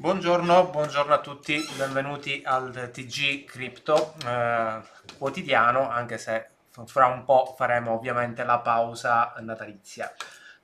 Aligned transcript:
Buongiorno, 0.00 0.68
buongiorno 0.68 1.12
a 1.12 1.18
tutti, 1.18 1.60
benvenuti 1.76 2.40
al 2.44 2.88
TG 2.92 3.44
Crypto 3.44 4.14
eh, 4.24 4.80
quotidiano, 5.18 5.90
anche 5.90 6.18
se 6.18 6.50
fra 6.86 7.06
un 7.06 7.24
po' 7.24 7.56
faremo 7.58 7.94
ovviamente 7.94 8.44
la 8.44 8.60
pausa 8.60 9.34
natalizia. 9.40 10.14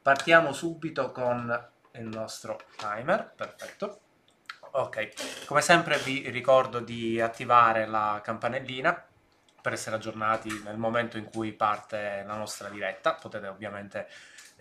Partiamo 0.00 0.52
subito 0.52 1.10
con 1.10 1.68
il 1.94 2.04
nostro 2.04 2.60
timer, 2.76 3.32
perfetto. 3.34 4.02
Ok, 4.70 5.46
come 5.46 5.62
sempre 5.62 5.98
vi 5.98 6.30
ricordo 6.30 6.78
di 6.78 7.20
attivare 7.20 7.86
la 7.86 8.20
campanellina 8.22 9.04
per 9.60 9.72
essere 9.72 9.96
aggiornati 9.96 10.62
nel 10.64 10.78
momento 10.78 11.18
in 11.18 11.24
cui 11.24 11.52
parte 11.52 12.22
la 12.24 12.36
nostra 12.36 12.68
diretta. 12.68 13.14
Potete 13.14 13.48
ovviamente 13.48 14.06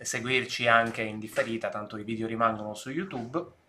seguirci 0.00 0.66
anche 0.66 1.02
in 1.02 1.20
differita, 1.20 1.68
tanto 1.68 1.96
i 1.96 2.02
video 2.02 2.26
rimangono 2.26 2.74
su 2.74 2.90
YouTube 2.90 3.62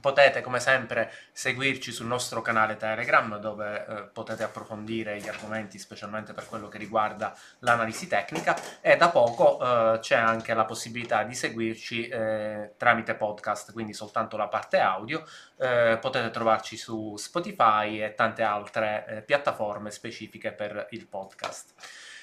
Potete 0.00 0.40
come 0.40 0.60
sempre 0.60 1.12
seguirci 1.32 1.92
sul 1.92 2.06
nostro 2.06 2.40
canale 2.40 2.76
Telegram 2.76 3.38
dove 3.38 3.86
eh, 3.86 4.02
potete 4.12 4.42
approfondire 4.42 5.18
gli 5.18 5.28
argomenti 5.28 5.78
specialmente 5.78 6.32
per 6.32 6.46
quello 6.46 6.68
che 6.68 6.78
riguarda 6.78 7.36
l'analisi 7.60 8.06
tecnica 8.06 8.56
e 8.80 8.96
da 8.96 9.08
poco 9.08 9.58
eh, 9.60 9.98
c'è 10.00 10.16
anche 10.16 10.54
la 10.54 10.64
possibilità 10.64 11.22
di 11.24 11.34
seguirci 11.34 12.08
eh, 12.08 12.74
tramite 12.76 13.14
podcast, 13.14 13.72
quindi 13.72 13.92
soltanto 13.92 14.36
la 14.36 14.48
parte 14.48 14.78
audio. 14.78 15.24
Eh, 15.56 15.98
potete 16.00 16.30
trovarci 16.30 16.76
su 16.76 17.16
Spotify 17.16 18.02
e 18.02 18.14
tante 18.14 18.42
altre 18.42 19.04
eh, 19.08 19.22
piattaforme 19.22 19.90
specifiche 19.90 20.52
per 20.52 20.86
il 20.90 21.06
podcast. 21.06 21.74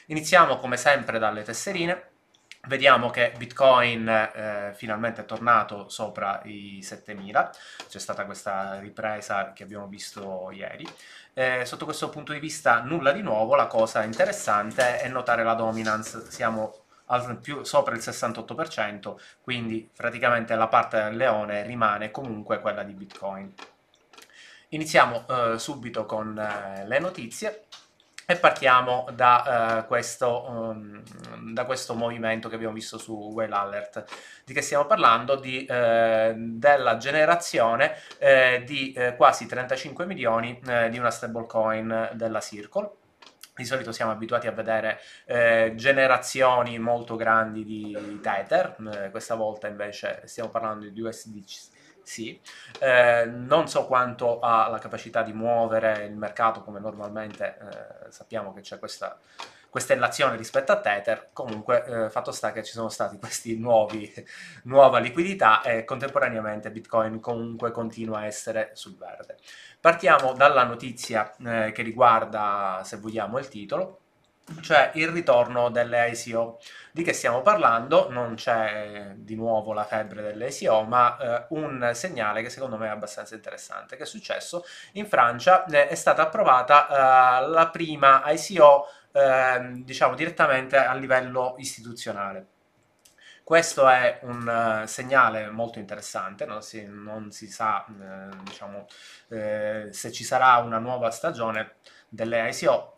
Iniziamo 0.07 0.57
come 0.57 0.77
sempre 0.77 1.19
dalle 1.19 1.43
tesserine 1.43 2.13
Vediamo 2.67 3.11
che 3.11 3.33
Bitcoin 3.38 4.08
eh, 4.08 4.71
finalmente 4.73 5.21
è 5.21 5.25
tornato 5.25 5.88
sopra 5.89 6.41
i 6.45 6.81
7000, 6.81 7.52
c'è 7.88 7.99
stata 7.99 8.25
questa 8.25 8.80
ripresa 8.80 9.53
che 9.53 9.63
abbiamo 9.63 9.88
visto 9.88 10.49
ieri. 10.52 10.88
Eh, 11.33 11.63
sotto 11.66 11.85
questo 11.85 12.09
punto 12.09 12.33
di 12.33 12.39
vista 12.39 12.81
nulla 12.81 13.11
di 13.11 13.22
nuovo, 13.22 13.55
la 13.55 13.67
cosa 13.67 14.03
interessante 14.03 14.99
è 14.99 15.07
notare 15.09 15.44
la 15.44 15.53
dominance, 15.53 16.31
siamo 16.31 16.85
al 17.07 17.38
più 17.39 17.63
sopra 17.63 17.94
il 17.94 18.02
68%, 18.02 19.16
quindi 19.41 19.88
praticamente 19.95 20.55
la 20.55 20.67
parte 20.67 21.03
del 21.03 21.16
leone 21.16 21.63
rimane 21.63 22.09
comunque 22.09 22.59
quella 22.61 22.83
di 22.83 22.94
Bitcoin. 22.94 23.53
Iniziamo 24.69 25.25
eh, 25.27 25.59
subito 25.59 26.05
con 26.05 26.38
eh, 26.38 26.88
le 26.88 27.00
notizie. 27.00 27.66
E 28.27 28.37
partiamo 28.37 29.07
da, 29.13 29.83
uh, 29.83 29.87
questo, 29.87 30.49
um, 30.49 31.03
da, 31.53 31.63
questo, 31.65 31.93
movimento 31.93 32.49
che 32.49 32.55
abbiamo 32.55 32.73
visto 32.73 32.97
su 32.97 33.13
Whale 33.13 33.53
Alert. 33.53 34.03
Di 34.43 34.51
che 34.51 34.63
stiamo 34.63 34.87
parlando? 34.87 35.35
Di, 35.35 35.67
uh, 35.69 36.33
della 36.35 36.97
generazione 36.97 37.93
uh, 38.19 38.63
di 38.63 38.97
quasi 39.15 39.45
35 39.45 40.07
milioni 40.07 40.59
di 40.89 40.97
una 40.97 41.11
stablecoin 41.11 42.11
della 42.13 42.39
Circle. 42.39 42.89
Di 43.55 43.63
solito 43.63 43.91
siamo 43.91 44.11
abituati 44.11 44.47
a 44.47 44.51
vedere 44.51 44.99
generazioni 45.75 46.77
molto 46.77 47.15
grandi 47.15 47.63
di 47.63 48.19
Tether, 48.21 49.09
questa 49.11 49.35
volta 49.35 49.67
invece 49.67 50.23
stiamo 50.25 50.49
parlando 50.49 50.89
di 50.89 51.01
USDC 51.01 51.74
sì, 52.05 52.39
eh, 52.79 53.25
non 53.25 53.67
so 53.67 53.85
quanto 53.85 54.39
ha 54.39 54.67
la 54.69 54.77
capacità 54.79 55.23
di 55.23 55.33
muovere 55.33 56.05
il 56.05 56.16
mercato 56.16 56.61
come 56.61 56.79
normalmente 56.79 57.57
eh, 57.59 58.11
sappiamo 58.11 58.53
che 58.53 58.61
c'è 58.61 58.79
questa 58.79 59.17
costellazione 59.75 60.38
rispetto 60.38 60.71
a 60.71 60.79
Tether, 60.79 61.31
comunque 61.33 61.83
eh, 61.83 62.09
fatto 62.09 62.31
sta 62.31 62.53
che 62.53 62.63
ci 62.63 62.71
sono 62.71 62.88
stati 62.88 63.17
questi 63.17 63.57
nuovi, 63.57 64.09
nuova 64.63 64.99
liquidità 64.99 65.61
e 65.63 65.83
contemporaneamente 65.83 66.71
Bitcoin 66.71 67.19
comunque 67.19 67.71
continua 67.71 68.19
a 68.19 68.25
essere 68.25 68.69
sul 68.73 68.95
verde. 68.95 69.35
Partiamo 69.81 70.31
dalla 70.31 70.63
notizia 70.63 71.35
eh, 71.35 71.73
che 71.73 71.81
riguarda, 71.81 72.81
se 72.85 72.95
vogliamo, 72.97 73.38
il 73.38 73.49
titolo, 73.49 74.04
cioè 74.61 74.91
il 74.95 75.09
ritorno 75.09 75.69
delle 75.69 76.09
ICO. 76.09 76.59
Di 76.91 77.03
che 77.03 77.13
stiamo 77.13 77.41
parlando? 77.41 78.09
Non 78.09 78.35
c'è 78.35 79.13
di 79.16 79.35
nuovo 79.35 79.73
la 79.73 79.83
febbre 79.83 80.22
delle 80.22 80.47
ICO, 80.47 80.83
ma 80.83 81.17
eh, 81.17 81.45
un 81.50 81.91
segnale 81.94 82.41
che 82.41 82.50
secondo 82.50 82.78
me 82.78 82.88
è 82.88 82.91
abbastanza 82.91 83.35
interessante. 83.35 83.97
Che 83.97 84.03
è 84.03 84.06
successo? 84.06 84.63
In 84.94 85.07
Francia 85.07 85.66
eh, 85.66 85.88
è 85.88 85.95
stata 85.95 86.22
approvata 86.22 86.88
eh, 87.44 87.47
la 87.50 87.67
prima 87.69 88.23
ICO, 88.28 88.88
ehm, 89.11 89.83
diciamo, 89.83 90.16
direttamente 90.16 90.77
a 90.77 90.94
livello 90.94 91.56
istituzionale. 91.57 92.47
Questo 93.45 93.88
è 93.88 94.22
un 94.23 94.81
uh, 94.83 94.88
segnale 94.88 95.51
molto 95.51 95.77
interessante, 95.77 96.45
non 96.45 96.63
si, 96.63 96.83
non 96.88 97.29
si 97.31 97.47
sa 97.47 97.85
uh, 97.88 98.35
diciamo, 98.41 98.88
uh, 99.27 99.91
se 99.91 100.12
ci 100.12 100.23
sarà 100.23 100.57
una 100.57 100.79
nuova 100.79 101.12
stagione 101.12 101.75
delle 102.09 102.50
ICO, 102.50 102.94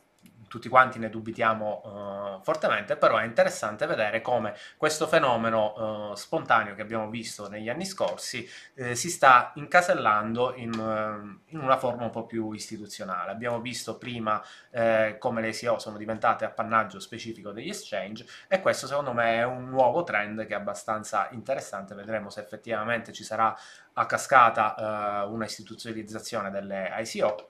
tutti 0.48 0.70
quanti 0.70 1.00
ne 1.00 1.10
dubitiamo 1.10 2.38
uh, 2.38 2.44
fortemente, 2.44 2.96
però 2.96 3.18
è 3.18 3.26
interessante 3.26 3.86
vedere 3.86 4.22
come 4.22 4.56
questo 4.78 5.08
fenomeno 5.08 6.12
uh, 6.12 6.16
spontaneo 6.16 6.76
che 6.76 6.82
abbiamo 6.82 7.10
visto 7.10 7.50
negli 7.50 7.70
anni 7.70 7.86
scorsi 7.86 8.48
eh, 8.76 8.96
si 8.96 9.10
sta 9.10 9.52
incasellando 9.56 10.54
in, 10.56 10.74
uh, 10.78 11.52
in, 11.52 11.60
una 11.60 11.78
forma 11.78 12.04
un 12.04 12.10
po' 12.10 12.26
più 12.26 12.52
istituzionale. 12.52 13.32
Abbiamo 13.32 13.60
visto 13.60 13.98
prima 13.98 14.42
eh, 14.72 15.18
come 15.20 15.42
le 15.42 15.50
ICO 15.50 15.80
sono 15.80 15.98
diventate 15.98 16.46
appannaggio 16.46 17.00
specifico 17.00 17.52
degli 17.52 17.70
exchange 17.70 18.26
e 18.48 18.62
questo 18.62 18.88
secondo 18.88 19.14
me 19.14 19.36
è 19.36 19.44
un 19.44 19.70
nuovo 19.70 20.04
trend 20.04 20.46
che 20.46 20.54
è 20.54 20.58
abbastanza 20.58 21.28
interessante, 21.32 21.96
vedremo 21.96 22.30
se 22.30 22.40
effettivamente 22.42 23.12
ci 23.12 23.24
sarà 23.24 23.56
a 23.94 24.06
cascata 24.06 25.26
una 25.28 25.46
istituzionalizzazione 25.46 26.52
delle 26.52 26.94
ICO 27.00 27.50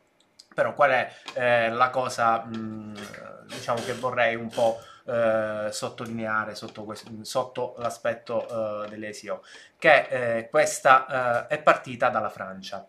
però 0.58 0.74
qual 0.74 0.90
è 0.90 1.14
eh, 1.34 1.70
la 1.70 1.92
cosa 1.92 2.44
mh, 2.44 3.46
diciamo 3.46 3.80
che 3.84 3.94
vorrei 3.94 4.34
un 4.34 4.50
po' 4.50 4.82
eh, 5.06 5.68
sottolineare 5.70 6.56
sotto, 6.56 6.84
questo, 6.84 7.12
sotto 7.22 7.76
l'aspetto 7.78 8.86
eh, 8.86 8.90
delle 8.90 9.14
SEO? 9.14 9.44
Che 9.78 10.08
eh, 10.10 10.50
questa 10.50 11.46
eh, 11.46 11.58
è 11.58 11.62
partita 11.62 12.10
dalla 12.10 12.30
Francia. 12.30 12.88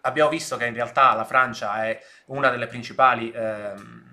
Abbiamo 0.00 0.30
visto 0.30 0.56
che 0.56 0.66
in 0.66 0.74
realtà 0.74 1.14
la 1.14 1.22
Francia 1.22 1.84
è 1.84 2.02
una 2.24 2.50
delle 2.50 2.66
principali 2.66 3.30
ehm, 3.30 4.08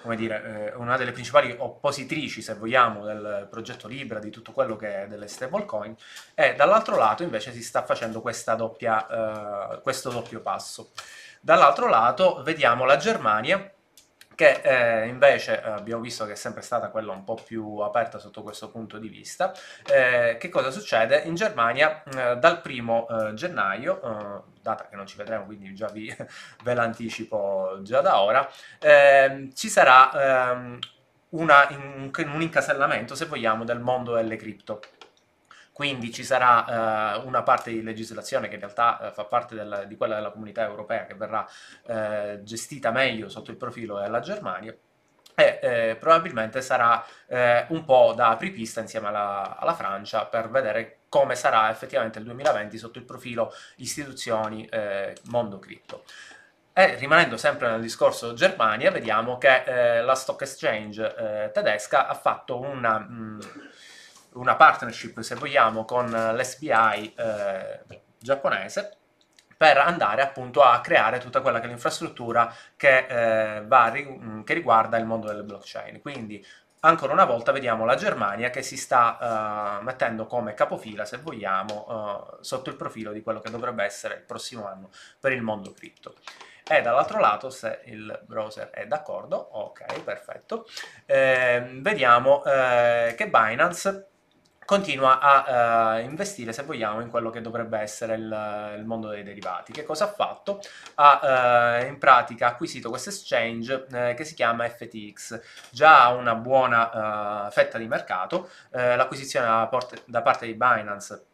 come 0.00 0.14
dire, 0.14 0.70
eh, 0.72 0.76
una 0.76 0.96
delle 0.96 1.10
principali 1.10 1.52
oppositrici, 1.58 2.42
se 2.42 2.54
vogliamo, 2.54 3.04
del 3.04 3.48
progetto 3.50 3.88
Libra, 3.88 4.20
di 4.20 4.30
tutto 4.30 4.52
quello 4.52 4.76
che 4.76 5.02
è 5.02 5.06
delle 5.08 5.26
stablecoin, 5.26 5.96
e 6.34 6.54
dall'altro 6.54 6.96
lato 6.96 7.24
invece 7.24 7.52
si 7.52 7.62
sta 7.62 7.84
facendo 7.84 8.22
doppia, 8.56 9.80
questo 9.82 10.10
doppio 10.10 10.40
passo. 10.40 10.90
Dall'altro 11.44 11.88
lato 11.88 12.42
vediamo 12.42 12.86
la 12.86 12.96
Germania 12.96 13.70
che 14.34 14.62
eh, 14.62 15.08
invece 15.08 15.62
eh, 15.62 15.68
abbiamo 15.68 16.00
visto 16.00 16.24
che 16.24 16.32
è 16.32 16.36
sempre 16.36 16.62
stata 16.62 16.88
quella 16.88 17.12
un 17.12 17.22
po' 17.22 17.34
più 17.34 17.80
aperta 17.80 18.18
sotto 18.18 18.42
questo 18.42 18.70
punto 18.70 18.96
di 18.96 19.08
vista. 19.08 19.52
Eh, 19.86 20.38
che 20.40 20.48
cosa 20.48 20.70
succede? 20.70 21.18
In 21.18 21.34
Germania 21.34 22.02
eh, 22.04 22.38
dal 22.38 22.62
primo 22.62 23.06
eh, 23.10 23.34
gennaio, 23.34 24.42
data 24.62 24.88
che 24.88 24.96
non 24.96 25.06
ci 25.06 25.18
vedremo, 25.18 25.44
quindi 25.44 25.74
già 25.74 25.88
vi, 25.88 26.10
ve 26.64 26.72
l'anticipo 26.72 27.78
già 27.82 28.00
da 28.00 28.22
ora, 28.22 28.48
ehm, 28.78 29.52
ci 29.52 29.68
sarà 29.68 30.48
ehm, 30.52 30.78
una, 31.34 31.66
un, 31.72 32.10
un 32.10 32.40
incasellamento, 32.40 33.14
se 33.14 33.26
vogliamo, 33.26 33.64
del 33.64 33.80
mondo 33.80 34.14
delle 34.14 34.36
cripto 34.36 34.80
quindi 35.74 36.12
ci 36.12 36.22
sarà 36.22 37.16
eh, 37.18 37.26
una 37.26 37.42
parte 37.42 37.72
di 37.72 37.82
legislazione 37.82 38.46
che 38.46 38.54
in 38.54 38.60
realtà 38.60 39.08
eh, 39.08 39.10
fa 39.10 39.24
parte 39.24 39.56
del, 39.56 39.86
di 39.88 39.96
quella 39.96 40.14
della 40.14 40.30
comunità 40.30 40.64
europea 40.64 41.04
che 41.04 41.14
verrà 41.14 41.44
eh, 41.86 42.38
gestita 42.44 42.92
meglio 42.92 43.28
sotto 43.28 43.50
il 43.50 43.56
profilo 43.56 43.98
della 43.98 44.20
Germania 44.20 44.72
e 45.34 45.58
eh, 45.60 45.96
probabilmente 45.98 46.62
sarà 46.62 47.04
eh, 47.26 47.66
un 47.70 47.84
po' 47.84 48.12
da 48.14 48.28
apripista 48.28 48.80
insieme 48.80 49.08
alla, 49.08 49.56
alla, 49.58 49.74
Francia 49.74 50.26
per 50.26 50.48
vedere 50.48 50.98
come 51.08 51.34
sarà 51.34 51.68
effettivamente 51.70 52.20
il 52.20 52.24
2020 52.24 52.78
sotto 52.78 53.00
il 53.00 53.04
profilo 53.04 53.52
istituzioni 53.78 54.64
eh, 54.66 55.16
mondo 55.24 55.58
cripto. 55.58 56.04
E 56.72 56.94
rimanendo 56.94 57.36
sempre 57.36 57.68
nel 57.68 57.80
discorso 57.80 58.32
Germania, 58.34 58.92
vediamo 58.92 59.38
che 59.38 60.02
la 60.02 60.14
stock 60.16 60.42
exchange 60.42 61.50
tedesca 61.52 62.08
ha 62.08 62.14
fatto 62.14 62.60
una... 62.60 62.98
Mh, 62.98 63.38
una 64.34 64.56
partnership, 64.56 65.20
se 65.20 65.34
vogliamo, 65.34 65.84
con 65.84 66.06
l'SBI 66.06 67.14
eh, 67.16 67.80
giapponese 68.18 68.98
per 69.56 69.78
andare 69.78 70.22
appunto 70.22 70.62
a 70.62 70.80
creare 70.80 71.18
tutta 71.18 71.40
quella 71.40 71.60
che 71.60 71.66
è 71.66 71.68
l'infrastruttura 71.68 72.52
che, 72.76 73.06
eh, 73.06 73.64
va, 73.66 73.90
che 73.90 74.54
riguarda 74.54 74.96
il 74.96 75.06
mondo 75.06 75.28
delle 75.28 75.42
blockchain. 75.42 76.00
Quindi 76.00 76.44
ancora 76.80 77.12
una 77.12 77.24
volta 77.24 77.52
vediamo 77.52 77.84
la 77.84 77.94
Germania 77.94 78.50
che 78.50 78.62
si 78.62 78.76
sta 78.76 79.78
uh, 79.80 79.82
mettendo 79.82 80.26
come 80.26 80.54
capofila, 80.54 81.04
se 81.04 81.18
vogliamo, 81.18 81.86
uh, 81.88 82.42
sotto 82.42 82.68
il 82.68 82.76
profilo 82.76 83.12
di 83.12 83.22
quello 83.22 83.40
che 83.40 83.50
dovrebbe 83.50 83.84
essere 83.84 84.16
il 84.16 84.22
prossimo 84.22 84.66
anno 84.66 84.90
per 85.18 85.32
il 85.32 85.42
mondo 85.42 85.72
cripto. 85.72 86.14
E 86.66 86.80
dall'altro 86.80 87.20
lato, 87.20 87.50
se 87.50 87.82
il 87.84 88.22
browser 88.26 88.70
è 88.70 88.86
d'accordo, 88.86 89.36
ok, 89.36 90.00
perfetto, 90.02 90.66
eh, 91.04 91.78
vediamo 91.80 92.42
eh, 92.44 93.14
che 93.18 93.28
Binance 93.28 94.08
continua 94.64 95.18
a 95.20 95.96
uh, 95.96 96.04
investire, 96.04 96.52
se 96.52 96.62
vogliamo, 96.62 97.00
in 97.00 97.10
quello 97.10 97.30
che 97.30 97.40
dovrebbe 97.40 97.78
essere 97.78 98.14
il, 98.14 98.74
il 98.76 98.84
mondo 98.84 99.08
dei 99.08 99.22
derivati. 99.22 99.72
Che 99.72 99.84
cosa 99.84 100.04
ha 100.04 100.12
fatto? 100.12 100.60
Ha 100.94 101.80
uh, 101.82 101.86
in 101.86 101.98
pratica 101.98 102.48
acquisito 102.48 102.88
questo 102.88 103.10
exchange 103.10 103.86
uh, 103.90 104.14
che 104.14 104.24
si 104.24 104.34
chiama 104.34 104.68
FTX, 104.68 105.40
già 105.70 106.04
ha 106.04 106.12
una 106.12 106.34
buona 106.34 107.48
fetta 107.50 107.78
di 107.78 107.86
mercato, 107.86 108.48
l'acquisizione 108.70 109.46
da, 109.46 109.68
da 110.06 110.22
parte 110.22 110.46
di 110.46 110.54
Binance 110.54 111.26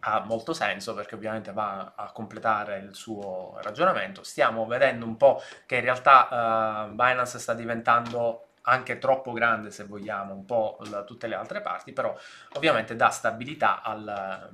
ha 0.00 0.20
molto 0.20 0.52
senso 0.52 0.94
perché 0.94 1.14
ovviamente 1.14 1.52
va 1.52 1.92
a 1.96 2.12
completare 2.12 2.78
il 2.78 2.94
suo 2.94 3.58
ragionamento. 3.62 4.22
Stiamo 4.22 4.66
vedendo 4.66 5.04
un 5.04 5.16
po' 5.16 5.42
che 5.66 5.76
in 5.76 5.82
realtà 5.82 6.88
Binance 6.92 7.38
sta 7.38 7.54
diventando 7.54 8.47
anche 8.68 8.98
troppo 8.98 9.32
grande 9.32 9.70
se 9.70 9.84
vogliamo, 9.84 10.34
un 10.34 10.44
po' 10.44 10.78
da 10.88 11.02
tutte 11.02 11.26
le 11.26 11.34
altre 11.34 11.60
parti, 11.60 11.92
però 11.92 12.16
ovviamente 12.54 12.94
dà 12.96 13.08
stabilità 13.08 13.82
al, 13.82 14.50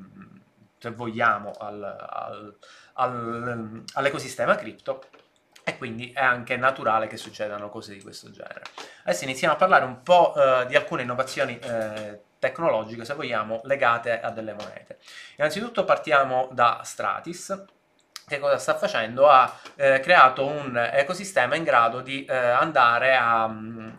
se 0.79 0.91
vogliamo, 0.91 1.51
al, 1.59 2.57
al, 2.95 3.85
all'ecosistema 3.95 4.55
cripto 4.55 5.03
e 5.65 5.77
quindi 5.77 6.13
è 6.13 6.23
anche 6.23 6.57
naturale 6.57 7.07
che 7.07 7.17
succedano 7.17 7.69
cose 7.71 7.95
di 7.95 8.03
questo 8.03 8.31
genere. 8.31 8.63
Adesso 9.03 9.25
iniziamo 9.25 9.55
a 9.55 9.57
parlare 9.57 9.85
un 9.85 10.03
po' 10.03 10.35
eh, 10.37 10.67
di 10.67 10.77
alcune 10.77 11.03
innovazioni 11.03 11.59
eh, 11.59 12.21
tecnologiche, 12.39 13.05
se 13.05 13.15
vogliamo, 13.15 13.63
legate 13.65 14.21
a 14.21 14.31
delle 14.31 14.53
monete. 14.53 14.99
Innanzitutto 15.37 15.85
partiamo 15.85 16.51
da 16.53 16.83
Stratis, 16.85 17.65
che 18.27 18.39
cosa 18.39 18.59
sta 18.59 18.77
facendo? 18.77 19.29
Ha 19.29 19.61
eh, 19.77 20.01
creato 20.01 20.47
un 20.47 20.77
ecosistema 20.93 21.57
in 21.57 21.65
grado 21.65 22.01
di 22.01 22.25
eh, 22.25 22.35
andare 22.35 23.17
a, 23.17 23.45
um, 23.45 23.97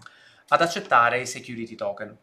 ad 0.48 0.62
accettare 0.62 1.20
i 1.20 1.26
security 1.26 1.76
token. 1.76 2.18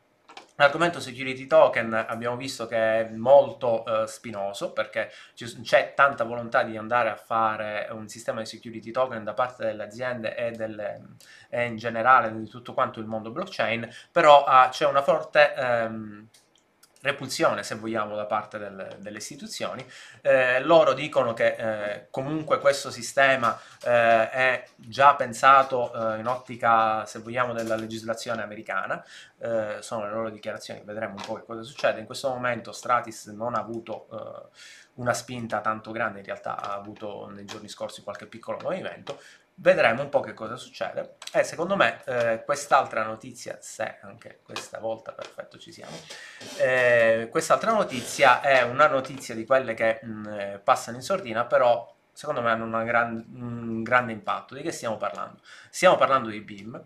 L'argomento 0.56 1.00
security 1.00 1.46
token 1.46 1.92
abbiamo 1.92 2.36
visto 2.36 2.66
che 2.66 2.76
è 2.76 3.08
molto 3.10 3.82
uh, 3.84 4.04
spinoso 4.04 4.72
perché 4.72 5.10
c'è 5.34 5.94
tanta 5.94 6.24
volontà 6.24 6.62
di 6.62 6.76
andare 6.76 7.08
a 7.08 7.16
fare 7.16 7.88
un 7.90 8.06
sistema 8.06 8.40
di 8.40 8.46
security 8.46 8.90
token 8.90 9.24
da 9.24 9.32
parte 9.32 9.64
delle 9.64 9.82
aziende 9.82 10.36
e, 10.36 10.50
delle, 10.50 11.00
e 11.48 11.64
in 11.64 11.76
generale 11.78 12.32
di 12.38 12.48
tutto 12.48 12.74
quanto 12.74 13.00
il 13.00 13.06
mondo 13.06 13.30
blockchain, 13.30 13.88
però 14.12 14.44
uh, 14.44 14.68
c'è 14.68 14.86
una 14.86 15.02
forte... 15.02 15.54
Um, 15.56 16.28
repulsione, 17.02 17.62
se 17.62 17.74
vogliamo, 17.74 18.16
da 18.16 18.26
parte 18.26 18.58
del, 18.58 18.96
delle 18.98 19.18
istituzioni. 19.18 19.84
Eh, 20.22 20.60
loro 20.60 20.94
dicono 20.94 21.34
che 21.34 21.54
eh, 21.56 22.06
comunque 22.10 22.58
questo 22.58 22.90
sistema 22.90 23.58
eh, 23.84 24.30
è 24.30 24.64
già 24.76 25.14
pensato 25.14 25.92
eh, 25.92 26.20
in 26.20 26.26
ottica, 26.26 27.04
se 27.04 27.18
vogliamo, 27.18 27.52
della 27.52 27.76
legislazione 27.76 28.42
americana. 28.42 29.04
Eh, 29.38 29.78
sono 29.80 30.04
le 30.04 30.12
loro 30.12 30.30
dichiarazioni, 30.30 30.82
vedremo 30.84 31.14
un 31.16 31.24
po' 31.24 31.34
che 31.34 31.44
cosa 31.44 31.62
succede. 31.62 32.00
In 32.00 32.06
questo 32.06 32.28
momento 32.28 32.72
Stratis 32.72 33.26
non 33.26 33.54
ha 33.54 33.58
avuto 33.58 34.06
eh, 34.12 34.48
una 34.94 35.14
spinta 35.14 35.60
tanto 35.60 35.90
grande, 35.90 36.20
in 36.20 36.24
realtà 36.26 36.60
ha 36.60 36.74
avuto 36.74 37.28
nei 37.30 37.44
giorni 37.44 37.68
scorsi 37.68 38.02
qualche 38.02 38.26
piccolo 38.26 38.58
movimento, 38.62 39.20
vedremo 39.56 40.02
un 40.02 40.08
po' 40.08 40.20
che 40.20 40.34
cosa 40.34 40.56
succede 40.56 41.16
e 41.32 41.44
secondo 41.44 41.76
me 41.76 42.02
eh, 42.04 42.42
quest'altra 42.44 43.04
notizia, 43.04 43.58
se 43.60 43.98
anche 44.02 44.40
questa 44.42 44.78
volta 44.78 45.12
perfetto 45.12 45.58
ci 45.58 45.72
siamo, 45.72 45.96
eh, 46.58 47.28
quest'altra 47.30 47.72
notizia 47.72 48.40
è 48.40 48.62
una 48.62 48.88
notizia 48.88 49.34
di 49.34 49.44
quelle 49.44 49.74
che 49.74 50.00
mh, 50.02 50.10
mm, 50.10 50.54
passano 50.64 50.96
in 50.96 51.02
sordina 51.02 51.44
però 51.44 51.92
secondo 52.12 52.42
me 52.42 52.50
hanno 52.50 52.84
gran, 52.84 53.24
un 53.34 53.82
grande 53.82 54.12
impatto. 54.12 54.54
Di 54.54 54.62
che 54.62 54.72
stiamo 54.72 54.96
parlando? 54.96 55.40
Stiamo 55.70 55.96
parlando 55.96 56.28
di 56.28 56.40
BIM, 56.40 56.80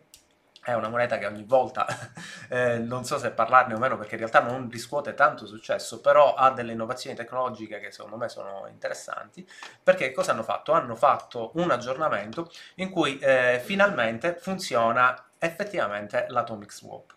è 0.66 0.74
una 0.74 0.88
moneta 0.88 1.16
che 1.16 1.26
ogni 1.26 1.44
volta, 1.44 1.86
eh, 2.50 2.78
non 2.78 3.04
so 3.04 3.18
se 3.18 3.30
parlarne 3.30 3.74
o 3.74 3.78
meno 3.78 3.96
perché 3.96 4.14
in 4.14 4.18
realtà 4.28 4.40
non 4.40 4.68
riscuote 4.68 5.14
tanto 5.14 5.46
successo, 5.46 6.00
però 6.00 6.34
ha 6.34 6.50
delle 6.50 6.72
innovazioni 6.72 7.14
tecnologiche 7.14 7.78
che 7.78 7.92
secondo 7.92 8.16
me 8.16 8.28
sono 8.28 8.66
interessanti, 8.68 9.48
perché 9.80 10.10
cosa 10.10 10.32
hanno 10.32 10.42
fatto? 10.42 10.72
Hanno 10.72 10.96
fatto 10.96 11.52
un 11.54 11.70
aggiornamento 11.70 12.50
in 12.76 12.90
cui 12.90 13.16
eh, 13.20 13.62
finalmente 13.64 14.34
funziona 14.40 15.28
effettivamente 15.38 16.26
l'Atomic 16.30 16.72
Swap. 16.72 17.14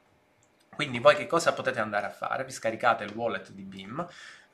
Quindi 0.75 0.99
voi 0.99 1.15
che 1.15 1.25
cosa 1.27 1.51
potete 1.51 1.79
andare 1.79 2.05
a 2.05 2.11
fare? 2.11 2.45
Vi 2.45 2.51
scaricate 2.51 3.03
il 3.03 3.13
wallet 3.13 3.49
di 3.49 3.63
BIM, 3.63 4.07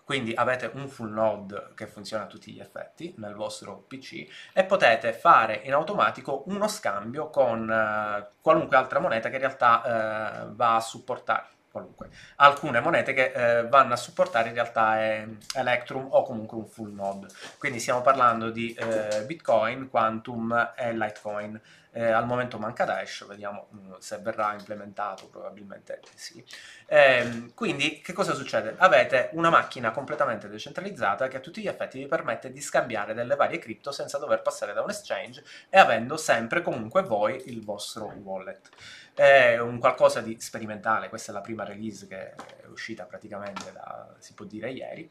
quindi 0.06 0.34
avete 0.36 0.70
un 0.76 0.88
full 0.88 1.12
node 1.12 1.72
che 1.74 1.88
funziona 1.88 2.24
a 2.24 2.28
tutti 2.28 2.52
gli 2.52 2.60
effetti 2.60 3.16
nel 3.18 3.34
vostro 3.34 3.84
PC 3.88 4.28
e 4.54 4.64
potete 4.64 5.12
fare 5.14 5.62
in 5.64 5.74
automatico 5.74 6.44
uno 6.46 6.68
scambio 6.68 7.30
con 7.32 7.70
eh, 7.70 8.28
qualunque 8.40 8.78
altra 8.78 9.00
moneta 9.00 9.30
che 9.30 9.36
in 9.36 9.42
realtà 9.42 9.82
eh, 9.84 10.48
va 10.52 10.76
a 10.76 10.80
supportare 10.80 11.48
qualunque. 11.76 12.10
Alcune 12.38 12.80
monete 12.80 13.14
che 13.14 13.32
eh, 13.34 13.68
vanno 13.68 13.94
a 13.94 13.98
supportare 13.98 14.48
in 14.48 14.54
realtà 14.54 14.98
è 14.98 15.28
Electrum 15.56 16.08
o 16.10 16.24
comunque 16.24 16.58
un 16.58 16.68
full 16.68 16.94
node. 16.94 17.28
Quindi 17.58 17.80
stiamo 17.80 18.02
parlando 18.02 18.50
di 18.50 18.74
eh, 18.74 19.24
Bitcoin, 19.26 19.90
Quantum 19.90 20.74
e 20.78 20.94
Litecoin. 20.94 21.60
Eh, 21.98 22.12
al 22.12 22.26
momento 22.26 22.60
manca 22.60 22.84
Dash, 22.84 23.26
vediamo 23.26 23.70
mm, 23.74 23.94
se 24.00 24.18
verrà 24.18 24.52
implementato, 24.52 25.30
probabilmente 25.30 26.02
sì. 26.14 26.44
Eh, 26.88 27.54
quindi 27.56 28.02
che 28.02 28.12
cosa 28.12 28.34
succede? 28.34 28.76
Avete 28.80 29.30
una 29.32 29.50
macchina 29.50 29.92
completamente 29.92 30.50
decentralizzata 30.50 31.30
che 31.30 31.38
a 31.38 31.40
tutti 31.40 31.62
gli 31.62 31.70
effetti 31.70 32.00
vi 32.00 32.08
permette 32.08 32.52
di 32.52 32.60
scambiare 32.60 33.14
delle 33.14 33.38
varie 33.38 33.60
cripto 33.60 33.94
senza 33.94 34.18
dover 34.18 34.42
passare 34.42 34.74
da 34.74 34.82
un 34.82 34.90
exchange 34.90 35.42
e 35.70 35.80
avendo 35.80 36.18
sempre 36.18 36.62
comunque 36.62 37.02
voi 37.04 37.44
il 37.46 37.64
vostro 37.64 38.08
wallet. 38.24 38.68
È 39.14 39.58
un 39.60 39.80
qualcosa 39.80 40.20
di 40.20 40.38
sperimentale, 40.38 41.08
questa 41.08 41.32
è 41.32 41.34
la 41.34 41.40
prima 41.40 41.64
release 41.64 42.08
che 42.08 42.32
è 42.34 42.66
uscita 42.68 43.06
praticamente 43.06 43.72
da, 43.72 44.14
si 44.20 44.34
può 44.34 44.44
dire, 44.44 44.70
ieri 44.70 45.10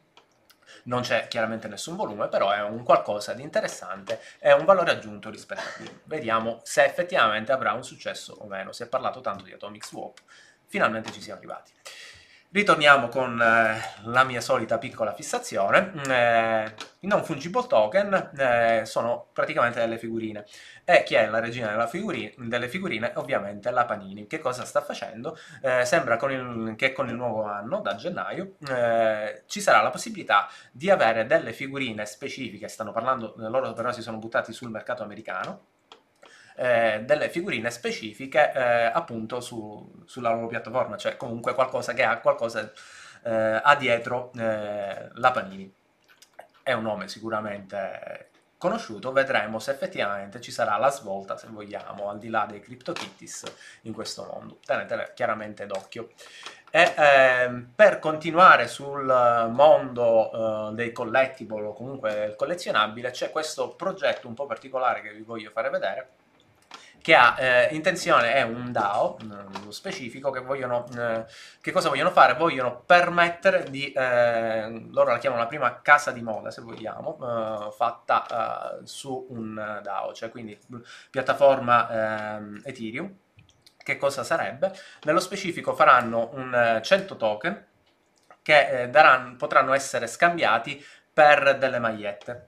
non 0.85 1.03
c'è 1.03 1.29
chiaramente 1.29 1.69
nessun 1.69 1.97
volume, 1.97 2.29
però 2.29 2.51
è 2.51 2.63
un 2.63 2.83
qualcosa 2.83 3.33
di 3.33 3.43
interessante, 3.43 4.21
è 4.39 4.53
un 4.53 4.65
valore 4.65 4.93
aggiunto 4.93 5.31
rispetto 5.31 5.61
a 5.61 5.73
qui. 5.77 6.01
Vediamo 6.05 6.61
se 6.63 6.85
effettivamente 6.85 7.53
avrà 7.53 7.73
un 7.73 7.85
successo 7.85 8.35
o 8.39 8.47
meno. 8.47 8.73
Si 8.73 8.83
è 8.83 8.89
parlato 8.89 9.21
tanto 9.21 9.45
di 9.45 9.53
Atomic 9.53 9.85
Swap, 9.85 10.19
finalmente 10.67 11.13
ci 11.13 11.21
siamo 11.21 11.39
arrivati. 11.39 11.73
Ritorniamo 12.55 13.09
con 13.09 13.43
eh, 13.43 13.81
la 14.05 14.23
mia 14.23 14.41
solita 14.41 14.79
piccola 14.79 15.13
fissazione. 15.13 15.91
Eh, 16.09 16.73
I 17.01 17.07
non 17.09 17.25
fungible 17.25 17.67
token 17.67 18.31
eh, 18.39 18.83
sono 18.85 19.27
praticamente 19.33 19.81
delle 19.81 19.99
figurine. 19.99 20.45
E 20.85 21.03
chi 21.03 21.17
è 21.17 21.27
la 21.27 21.41
regina 21.41 21.85
figurine, 21.89 22.33
delle 22.37 22.69
figurine? 22.69 23.11
Ovviamente 23.17 23.73
la 23.73 23.85
Panini. 23.87 24.29
Che 24.29 24.39
cosa 24.39 24.65
sta 24.65 24.83
facendo? 24.83 25.37
Eh, 25.63 25.85
sembra 25.85 26.17
con 26.17 26.31
il, 26.31 26.77
che 26.77 26.93
con 26.93 27.09
il 27.09 27.17
nuovo 27.17 27.43
anno, 27.43 27.81
da 27.81 27.97
gennaio, 27.97 28.55
eh, 28.69 29.43
ci 29.47 29.61
sarà 29.61 29.83
la 29.83 29.91
possibilità 29.91 30.49
di 30.71 30.91
avere 30.91 31.27
delle 31.27 31.53
figurine 31.53 32.07
specifiche. 32.07 32.69
Stanno 32.69 32.93
parlando, 32.93 33.35
loro 33.37 33.73
però 33.73 33.91
si 33.91 34.01
sono 34.01 34.19
buttati 34.19 34.53
sul 34.53 34.71
mercato 34.71 35.03
americano 35.03 35.74
eh, 36.57 37.03
delle 37.05 37.29
figurine 37.31 37.71
specifiche 37.71 38.53
eh, 38.53 38.85
appunto 38.85 39.41
su, 39.41 40.03
sulla 40.05 40.33
loro 40.33 40.47
piattaforma, 40.47 40.97
cioè 40.97 41.17
comunque 41.17 41.55
qualcosa 41.55 41.93
che 41.95 42.05
ha 42.05 42.19
qualcosa 42.19 42.71
eh, 43.25 43.61
ha 43.63 43.77
dietro 43.77 44.31
eh, 44.37 45.09
la 45.15 45.31
Panini. 45.31 45.73
È 46.63 46.73
un 46.73 46.83
nome 46.83 47.09
sicuramente 47.09 48.31
conosciuto, 48.57 49.13
vedremo 49.13 49.59
se 49.59 49.73
effettivamente 49.73 50.41
ci 50.41 50.51
sarà 50.51 50.79
la 50.79 50.91
svolta, 50.91 51.37
se 51.37 51.49
vogliamo, 51.51 52.09
al 52.09 52.19
di 52.19 52.31
là 52.31 52.47
dei 52.49 52.61
CryptoKitties 52.61 53.43
in 53.83 53.93
questo 53.93 54.25
mondo. 54.25 54.59
Tenetele 54.65 55.13
chiaramente 55.15 55.67
d'occhio. 55.67 56.11
E 56.71 56.93
ehm, 56.97 57.73
per 57.75 57.99
continuare 57.99 58.67
sul 58.67 59.05
mondo 59.53 60.71
eh, 60.71 60.75
dei 60.75 60.93
collectible 60.93 61.67
o 61.67 61.73
comunque 61.73 62.15
del 62.15 62.37
collezionabile 62.37 63.11
c'è 63.11 63.31
questo 63.31 63.75
progetto 63.75 64.27
un 64.29 64.35
po' 64.35 64.47
particolare 64.47 65.03
che 65.03 65.13
vi 65.13 65.23
voglio 65.23 65.51
fare 65.51 65.71
vedere 65.71 66.09
che 67.05 67.15
ha 67.15 67.37
eh, 67.39 67.75
intenzione, 67.75 68.33
è 68.33 68.41
un 68.41 68.73
DAO, 68.73 69.19
nello 69.25 69.71
specifico, 69.71 70.31
che 70.31 70.41
vogliono, 70.41 70.87
eh, 70.97 71.27
che 71.61 71.71
cosa 71.71 71.91
vogliono 71.91 72.11
fare? 72.11 72.33
Vogliono 72.33 72.81
permettere 72.81 73.65
di, 73.69 73.93
eh, 73.93 74.87
loro 74.91 75.11
la 75.11 75.19
chiamano 75.19 75.43
la 75.43 75.47
prima 75.47 75.83
casa 75.83 76.13
di 76.13 76.23
moda, 76.23 76.51
se 76.51 76.63
vogliamo, 76.63 77.19
eh, 77.21 77.73
fatta 77.73 78.79
eh, 78.81 78.87
su 78.87 79.27
un 79.29 79.81
DAO, 79.83 80.15
cioè 80.15 80.31
quindi 80.31 80.59
piattaforma 81.11 82.37
ehm, 82.37 82.63
Ethereum. 82.65 83.15
Che 83.77 83.97
cosa 83.99 84.25
sarebbe? 84.25 84.73
Nello 85.03 85.21
specifico 85.21 85.75
faranno 85.75 86.31
un 86.33 86.81
100 86.83 87.13
eh, 87.13 87.17
token 87.19 87.67
che 88.41 88.89
daranno, 88.91 89.37
potranno 89.37 89.75
essere 89.75 90.07
scambiati 90.07 90.83
per 91.13 91.59
delle 91.59 91.79
magliette. 91.79 92.47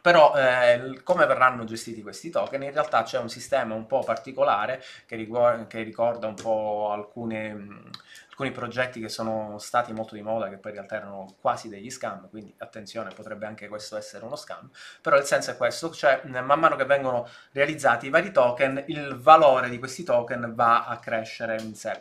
Però 0.00 0.34
eh, 0.36 1.00
come 1.02 1.26
verranno 1.26 1.64
gestiti 1.64 2.02
questi 2.02 2.30
token? 2.30 2.62
In 2.62 2.72
realtà 2.72 3.02
c'è 3.02 3.18
un 3.18 3.28
sistema 3.28 3.74
un 3.74 3.86
po' 3.86 4.00
particolare 4.00 4.82
che, 5.06 5.16
riguarda, 5.16 5.66
che 5.66 5.82
ricorda 5.82 6.26
un 6.26 6.34
po' 6.34 6.90
alcune, 6.90 7.52
mh, 7.52 7.90
alcuni 8.28 8.52
progetti 8.52 9.00
che 9.00 9.08
sono 9.08 9.58
stati 9.58 9.92
molto 9.92 10.14
di 10.14 10.22
moda, 10.22 10.48
che 10.48 10.58
poi 10.58 10.70
in 10.70 10.76
realtà 10.76 10.96
erano 10.96 11.34
quasi 11.40 11.68
degli 11.68 11.90
scam, 11.90 12.28
quindi 12.30 12.54
attenzione, 12.58 13.10
potrebbe 13.14 13.46
anche 13.46 13.68
questo 13.68 13.96
essere 13.96 14.24
uno 14.24 14.36
scam, 14.36 14.70
però 15.00 15.16
il 15.16 15.24
senso 15.24 15.50
è 15.50 15.56
questo, 15.56 15.90
cioè 15.90 16.22
man 16.24 16.58
mano 16.60 16.76
che 16.76 16.84
vengono 16.84 17.28
realizzati 17.52 18.06
i 18.06 18.10
vari 18.10 18.30
token, 18.30 18.84
il 18.86 19.16
valore 19.18 19.68
di 19.68 19.78
questi 19.78 20.04
token 20.04 20.52
va 20.54 20.86
a 20.86 20.98
crescere 20.98 21.60
in 21.60 21.74
sé 21.74 22.00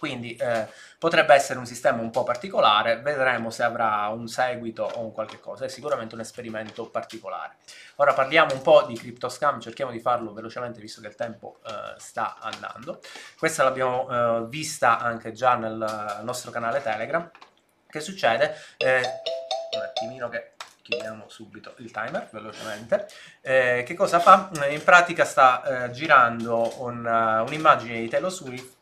Quindi 0.00 0.34
eh, 0.34 0.66
potrebbe 0.98 1.34
essere 1.34 1.58
un 1.58 1.66
sistema 1.66 2.00
un 2.00 2.08
po' 2.08 2.22
particolare, 2.22 3.02
vedremo 3.02 3.50
se 3.50 3.62
avrà 3.62 4.08
un 4.08 4.28
seguito 4.28 4.84
o 4.84 5.00
un 5.00 5.12
qualche 5.12 5.38
cosa, 5.38 5.66
è 5.66 5.68
sicuramente 5.68 6.14
un 6.14 6.22
esperimento 6.22 6.88
particolare. 6.88 7.56
Ora 7.96 8.14
parliamo 8.14 8.54
un 8.54 8.62
po' 8.62 8.84
di 8.84 8.94
CryptoScam, 8.94 9.60
cerchiamo 9.60 9.92
di 9.92 10.00
farlo 10.00 10.32
velocemente 10.32 10.80
visto 10.80 11.02
che 11.02 11.08
il 11.08 11.16
tempo 11.16 11.58
eh, 11.66 11.98
sta 11.98 12.38
andando. 12.40 13.02
Questa 13.38 13.62
l'abbiamo 13.62 14.08
eh, 14.08 14.46
vista 14.48 14.98
anche 14.98 15.32
già 15.32 15.56
nel 15.56 16.20
nostro 16.22 16.50
canale 16.50 16.80
Telegram. 16.80 17.30
Che 17.86 18.00
succede? 18.00 18.56
Eh, 18.78 19.02
un 19.72 19.82
attimino 19.82 20.30
che 20.30 20.52
chiudiamo 20.80 21.28
subito 21.28 21.74
il 21.76 21.90
timer 21.90 22.30
velocemente. 22.32 23.06
Eh, 23.42 23.84
che 23.86 23.92
cosa 23.92 24.18
fa? 24.18 24.48
In 24.70 24.82
pratica 24.82 25.26
sta 25.26 25.84
eh, 25.84 25.90
girando 25.90 26.82
un, 26.82 27.04
uh, 27.04 27.46
un'immagine 27.46 28.00
di 28.00 28.08
Taylor 28.08 28.32
Swift 28.32 28.79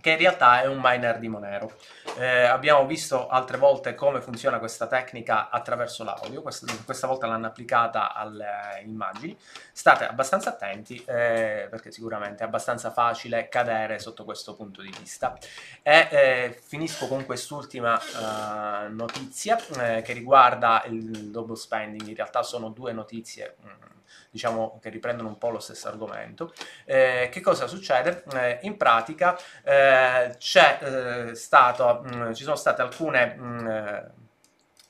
che 0.00 0.10
in 0.10 0.18
realtà 0.18 0.62
è 0.62 0.66
un 0.66 0.78
miner 0.82 1.18
di 1.18 1.28
Monero. 1.28 1.72
Eh, 2.16 2.42
abbiamo 2.42 2.86
visto 2.86 3.28
altre 3.28 3.56
volte 3.56 3.94
come 3.94 4.20
funziona 4.20 4.58
questa 4.58 4.86
tecnica 4.86 5.48
attraverso 5.50 6.04
l'audio, 6.04 6.42
questa, 6.42 6.66
questa, 6.84 7.06
volta 7.06 7.26
l'hanno 7.26 7.46
applicata 7.46 8.14
alle 8.14 8.82
immagini. 8.84 9.36
State 9.72 10.06
abbastanza 10.06 10.50
attenti 10.50 10.96
eh, 11.06 11.68
perché 11.70 11.90
sicuramente 11.92 12.42
è 12.42 12.46
abbastanza 12.46 12.90
facile 12.90 13.48
cadere 13.48 13.98
sotto 13.98 14.24
questo 14.24 14.54
punto 14.54 14.82
di 14.82 14.92
vista. 14.98 15.36
E 15.82 16.08
eh, 16.10 16.60
finisco 16.62 17.06
con 17.06 17.24
quest'ultima 17.24 17.98
eh, 18.00 18.88
notizia 18.88 19.58
eh, 19.78 20.02
che 20.02 20.12
riguarda 20.12 20.82
il 20.86 21.30
double 21.30 21.56
spending, 21.56 22.06
in 22.08 22.14
realtà 22.14 22.42
sono 22.42 22.70
due 22.70 22.92
notizie. 22.92 23.56
Mh, 23.60 23.68
mm, 23.68 23.99
diciamo 24.30 24.78
che 24.80 24.88
riprendono 24.90 25.28
un 25.28 25.38
po' 25.38 25.50
lo 25.50 25.60
stesso 25.60 25.88
argomento. 25.88 26.52
Eh, 26.84 27.28
che 27.30 27.40
cosa 27.40 27.66
succede? 27.66 28.24
Eh, 28.34 28.58
in 28.62 28.76
pratica 28.76 29.38
eh, 29.62 30.36
eh, 30.36 31.34
stato, 31.34 32.02
mh, 32.04 32.16
mm, 32.16 32.32
ci 32.32 32.44
sono 32.44 32.56
state 32.56 32.82
alcune... 32.82 33.34
Mh, 33.36 33.42
mm, 33.42 33.66
eh, 33.66 34.10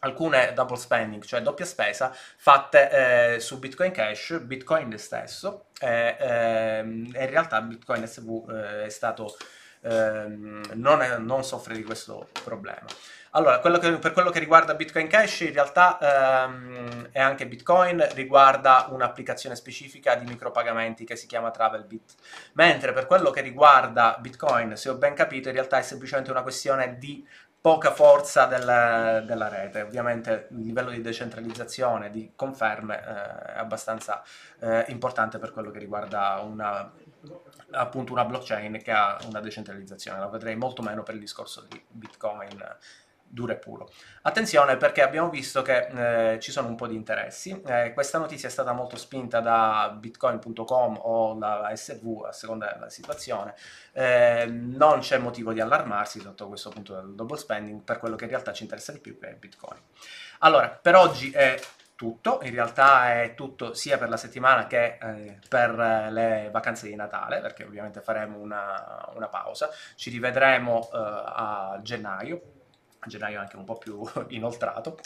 alcune 0.00 0.52
double 0.54 0.76
spending, 0.76 1.22
cioè 1.24 1.42
doppia 1.42 1.64
spesa, 1.64 2.10
fatte 2.36 3.34
eh, 3.34 3.40
su 3.40 3.58
Bitcoin 3.58 3.92
Cash, 3.92 4.40
Bitcoin 4.40 4.96
stesso, 4.98 5.66
e, 5.78 6.16
ehm, 6.18 7.10
e 7.14 7.24
in 7.24 7.30
realtà 7.30 7.60
Bitcoin 7.60 8.06
SV 8.06 8.50
è 8.84 8.88
stato, 8.88 9.36
ehm, 9.82 10.72
non, 10.74 11.02
è, 11.02 11.18
non 11.18 11.44
soffre 11.44 11.74
di 11.74 11.82
questo 11.82 12.28
problema. 12.42 12.86
Allora, 13.32 13.60
quello 13.60 13.78
che, 13.78 13.92
per 13.98 14.12
quello 14.12 14.30
che 14.30 14.40
riguarda 14.40 14.74
Bitcoin 14.74 15.06
Cash, 15.06 15.40
in 15.40 15.52
realtà 15.52 15.98
ehm, 16.46 17.10
e 17.12 17.20
anche 17.20 17.46
Bitcoin 17.46 18.04
riguarda 18.14 18.88
un'applicazione 18.90 19.54
specifica 19.54 20.16
di 20.16 20.24
micropagamenti 20.24 21.04
che 21.04 21.14
si 21.14 21.28
chiama 21.28 21.52
TravelBit. 21.52 22.14
Mentre 22.54 22.92
per 22.92 23.06
quello 23.06 23.30
che 23.30 23.40
riguarda 23.40 24.16
Bitcoin, 24.18 24.76
se 24.76 24.88
ho 24.88 24.96
ben 24.96 25.14
capito, 25.14 25.48
in 25.48 25.54
realtà 25.54 25.78
è 25.78 25.82
semplicemente 25.82 26.32
una 26.32 26.42
questione 26.42 26.98
di 26.98 27.24
poca 27.60 27.92
forza 27.92 28.46
del, 28.46 29.22
della 29.24 29.48
rete. 29.48 29.82
Ovviamente 29.82 30.48
il 30.50 30.62
livello 30.62 30.90
di 30.90 31.00
decentralizzazione, 31.00 32.10
di 32.10 32.32
conferme, 32.34 32.98
eh, 32.98 33.52
è 33.54 33.58
abbastanza 33.58 34.24
eh, 34.58 34.86
importante 34.88 35.38
per 35.38 35.52
quello 35.52 35.70
che 35.70 35.78
riguarda 35.78 36.40
una, 36.42 36.90
appunto 37.72 38.12
una 38.12 38.24
blockchain 38.24 38.82
che 38.82 38.90
ha 38.90 39.18
una 39.26 39.40
decentralizzazione. 39.40 40.18
La 40.18 40.28
vedrei 40.28 40.56
molto 40.56 40.82
meno 40.82 41.04
per 41.04 41.14
il 41.14 41.20
discorso 41.20 41.64
di 41.68 41.80
Bitcoin 41.86 42.60
duro 43.30 43.52
e 43.52 43.56
puro. 43.56 43.88
Attenzione 44.22 44.76
perché 44.76 45.02
abbiamo 45.02 45.30
visto 45.30 45.62
che 45.62 46.32
eh, 46.34 46.40
ci 46.40 46.50
sono 46.50 46.68
un 46.68 46.74
po' 46.74 46.86
di 46.88 46.96
interessi, 46.96 47.58
eh, 47.64 47.92
questa 47.94 48.18
notizia 48.18 48.48
è 48.48 48.50
stata 48.50 48.72
molto 48.72 48.96
spinta 48.96 49.40
da 49.40 49.94
bitcoin.com 49.96 50.98
o 51.02 51.34
da 51.34 51.70
SV 51.74 52.24
a 52.26 52.32
seconda 52.32 52.70
della 52.72 52.90
situazione, 52.90 53.54
eh, 53.92 54.46
non 54.46 54.98
c'è 54.98 55.18
motivo 55.18 55.52
di 55.52 55.60
allarmarsi 55.60 56.20
sotto 56.20 56.48
questo 56.48 56.70
punto 56.70 56.94
del 56.94 57.14
double 57.14 57.38
spending 57.38 57.82
per 57.82 57.98
quello 57.98 58.16
che 58.16 58.24
in 58.24 58.30
realtà 58.30 58.52
ci 58.52 58.64
interessa 58.64 58.92
di 58.92 58.98
più 58.98 59.18
che 59.18 59.28
è 59.28 59.34
bitcoin. 59.34 59.78
Allora, 60.40 60.68
per 60.68 60.96
oggi 60.96 61.30
è 61.30 61.58
tutto, 61.94 62.40
in 62.42 62.50
realtà 62.52 63.20
è 63.20 63.34
tutto 63.34 63.74
sia 63.74 63.98
per 63.98 64.08
la 64.08 64.16
settimana 64.16 64.66
che 64.66 64.96
eh, 65.00 65.38
per 65.48 65.74
le 66.10 66.48
vacanze 66.50 66.88
di 66.88 66.96
Natale, 66.96 67.40
perché 67.40 67.62
ovviamente 67.62 68.00
faremo 68.00 68.38
una, 68.38 69.08
una 69.14 69.28
pausa, 69.28 69.68
ci 69.96 70.10
rivedremo 70.10 70.88
eh, 70.92 70.96
a 70.96 71.78
gennaio 71.82 72.58
a 73.00 73.08
gennaio 73.08 73.40
anche 73.40 73.56
un 73.56 73.64
po' 73.64 73.78
più 73.78 74.02
inoltrato. 74.28 74.98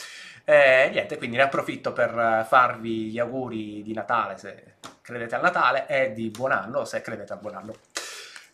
E 0.43 0.89
niente, 0.91 1.17
quindi 1.17 1.37
ne 1.37 1.43
approfitto 1.43 1.93
per 1.93 2.45
farvi 2.47 3.09
gli 3.09 3.19
auguri 3.19 3.81
di 3.81 3.93
Natale 3.93 4.37
se 4.37 4.75
credete 5.01 5.35
al 5.35 5.41
Natale 5.41 5.87
e 5.87 6.13
di 6.13 6.29
buon 6.29 6.51
anno 6.51 6.85
se 6.85 7.01
credete 7.01 7.33
al 7.33 7.39
buon 7.39 7.55
anno. 7.55 7.75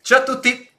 Ciao 0.01 0.19
a 0.19 0.23
tutti! 0.23 0.69